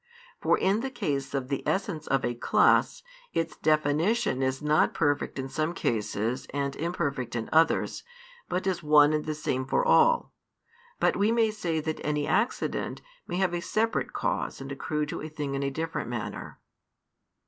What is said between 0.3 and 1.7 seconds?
For in the case of the